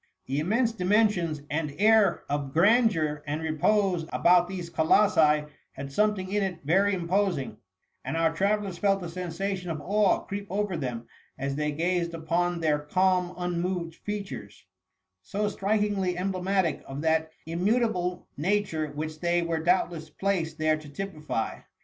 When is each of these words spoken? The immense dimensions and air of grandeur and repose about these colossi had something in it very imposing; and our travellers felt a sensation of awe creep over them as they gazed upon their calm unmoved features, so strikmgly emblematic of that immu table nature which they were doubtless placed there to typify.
The 0.25 0.39
immense 0.39 0.71
dimensions 0.71 1.43
and 1.47 1.75
air 1.77 2.23
of 2.27 2.53
grandeur 2.53 3.21
and 3.27 3.39
repose 3.39 4.03
about 4.11 4.47
these 4.47 4.67
colossi 4.67 5.43
had 5.73 5.91
something 5.91 6.31
in 6.31 6.41
it 6.41 6.61
very 6.65 6.95
imposing; 6.95 7.57
and 8.03 8.17
our 8.17 8.33
travellers 8.33 8.79
felt 8.79 9.03
a 9.03 9.09
sensation 9.09 9.69
of 9.69 9.79
awe 9.79 10.21
creep 10.21 10.47
over 10.49 10.75
them 10.75 11.05
as 11.37 11.55
they 11.55 11.71
gazed 11.71 12.15
upon 12.15 12.61
their 12.61 12.79
calm 12.79 13.35
unmoved 13.37 13.93
features, 13.93 14.65
so 15.21 15.45
strikmgly 15.47 16.15
emblematic 16.15 16.81
of 16.87 17.01
that 17.01 17.29
immu 17.47 17.77
table 17.77 18.27
nature 18.35 18.87
which 18.87 19.19
they 19.19 19.43
were 19.43 19.59
doubtless 19.59 20.09
placed 20.09 20.57
there 20.57 20.77
to 20.77 20.89
typify. 20.89 21.59